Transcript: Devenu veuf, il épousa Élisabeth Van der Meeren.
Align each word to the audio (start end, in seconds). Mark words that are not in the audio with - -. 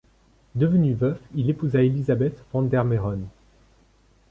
Devenu 0.55 0.95
veuf, 0.95 1.19
il 1.35 1.51
épousa 1.51 1.83
Élisabeth 1.83 2.43
Van 2.51 2.63
der 2.63 2.83
Meeren. 2.83 3.27